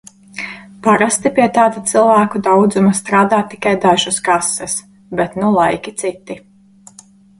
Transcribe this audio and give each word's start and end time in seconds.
Parasti 0.85 1.31
pie 1.39 1.43
tāda 1.57 1.83
cilvēku 1.91 2.41
daudzuma 2.47 2.93
strādā 3.01 3.41
tikai 3.51 3.75
dažas 3.85 4.17
kases, 4.31 4.79
bet 5.21 5.39
nu 5.45 5.53
laiki 5.59 5.95
citi. 6.05 6.39